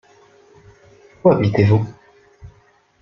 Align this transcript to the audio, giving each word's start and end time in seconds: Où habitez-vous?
Où 1.23 1.29
habitez-vous? 1.29 1.85